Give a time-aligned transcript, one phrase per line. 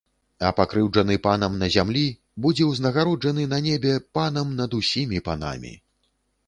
[0.47, 2.05] А пакрыўджаны панам на зямлі
[2.47, 5.81] будзе ўзнагароджаны на небе панам над усімі панамі.